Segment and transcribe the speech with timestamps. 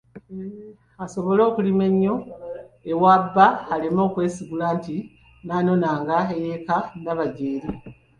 [1.05, 2.15] Asobole okulima ennyo
[2.91, 4.95] ewa bba aleme kwesigula nti
[5.45, 7.69] naanonanga ey’eka ndaba gy'eri.